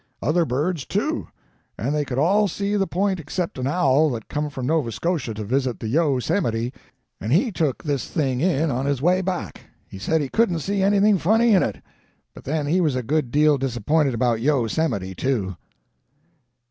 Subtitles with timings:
[0.19, 1.27] Other birds, too.
[1.77, 5.35] And they could all see the point except an owl that come from Nova Scotia
[5.35, 6.73] to visit the Yo Semite,
[7.19, 9.61] and he took this thing in on his way back.
[9.87, 11.83] He said he couldn't see anything funny in it.
[12.33, 15.55] But then he was a good deal disappointed about Yo Semite, too."